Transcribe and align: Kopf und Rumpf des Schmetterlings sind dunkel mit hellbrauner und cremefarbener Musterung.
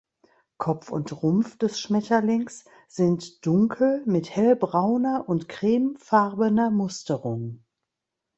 Kopf 0.57 0.89
und 0.89 1.21
Rumpf 1.21 1.59
des 1.59 1.79
Schmetterlings 1.79 2.65
sind 2.87 3.45
dunkel 3.45 4.01
mit 4.07 4.31
hellbrauner 4.35 5.29
und 5.29 5.47
cremefarbener 5.47 6.71
Musterung. 6.71 7.63